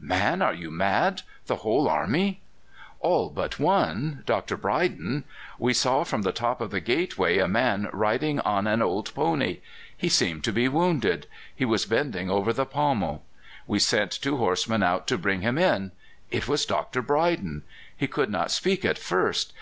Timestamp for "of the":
6.60-6.80